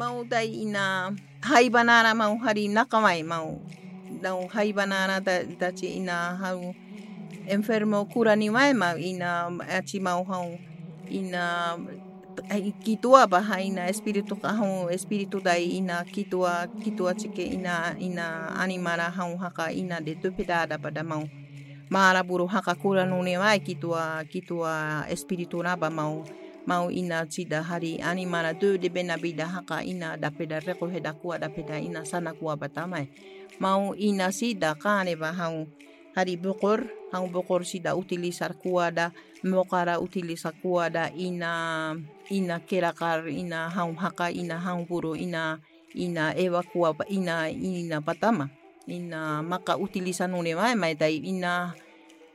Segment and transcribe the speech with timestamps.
[0.00, 1.12] mau dai ina
[1.44, 3.60] hai banana mau hari nakamai mau
[4.24, 6.72] dau hai banana da da chi ina hau
[7.44, 10.56] enfermo kura ni mai mau ina achi mau hau
[11.12, 11.76] ina
[12.80, 19.36] kitua ba ina espiritu hau espiritu dai ina kitua kitua chike ina ina animara hau
[19.36, 21.28] haka ina de tupida pada mau
[21.92, 26.24] mara buru haka kura nune mai kitua kitua espiritu raba mau
[26.66, 31.12] mau ina cida hari animara tu de bena bida haka ina da peda reko heda
[31.12, 33.08] kua da peda ina sana kua batamai.
[33.60, 35.68] Mau ina sida kane ba hau
[36.16, 39.10] hari bukor hau bukor sida utilizar kua da
[39.44, 41.94] mokara utilizar kua da ina
[42.30, 45.58] ina kerakar ina hau haka ina hau buru ina
[45.94, 48.48] ina ewa kua ina ina patama
[48.86, 51.74] ina maka utiliza nune mai mai dai ina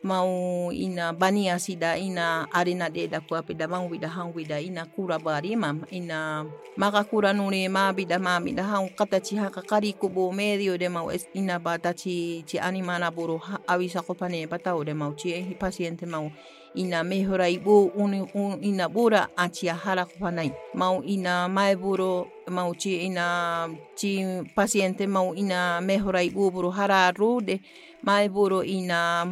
[0.06, 4.86] mau ina bania sida ina arena de da kua pida mau bida hang bida ina
[4.86, 6.46] kura bari mam ina
[6.78, 10.90] maka kura nune ma bida ma bida hang kata ci haka kari kubo medio de
[10.90, 15.34] mau es ina bata ci ci animana buru awisa ko pane batau de mau ci
[15.58, 16.30] paciente mau
[16.76, 22.74] ina mehora ibu uni un, ina bura acia hara kupanai mau ina mai buru mau
[22.76, 24.22] ci ina ci
[24.54, 25.82] paciente mau ina
[26.34, 27.60] buru hara rude
[28.04, 29.26] mai buru ina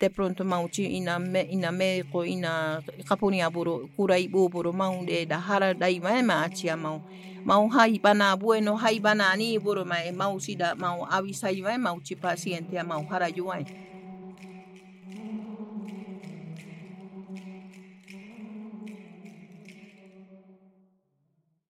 [0.00, 5.04] de pronto mau ci ina me, ina médico ina kapunia buru kura ibu buru mau
[5.04, 7.02] de da hara dai mai ma acia mau
[7.44, 12.00] mau hai bana bueno hai bana ni buru mai mau sida mau avisai mai mau
[12.00, 13.64] ci paciente mau hara yuai